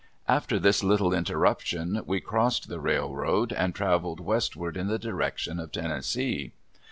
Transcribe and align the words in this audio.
After 0.27 0.57
this 0.57 0.83
little 0.83 1.13
interruption 1.13 2.01
we 2.07 2.21
crossed 2.21 2.67
the 2.69 2.79
railroad 2.79 3.53
and 3.53 3.75
traveled 3.75 4.19
westward 4.19 4.75
in 4.75 4.87
the 4.87 4.97
direction 4.97 5.59
of 5.59 5.71
Tennessee. 5.71 6.53